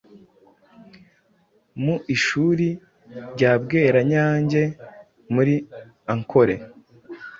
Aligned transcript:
Mu 1.83 1.95
Ishuri 2.15 2.67
rya 3.33 3.51
Bweranyangye 3.61 4.63
muri 5.33 5.55
Ankole, 6.13 6.55